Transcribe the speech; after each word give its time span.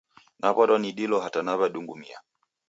Naw'adwa 0.41 0.75
ni 0.79 0.89
dilo 0.97 1.17
hata 1.25 1.39
naw'edungumia 1.43 2.17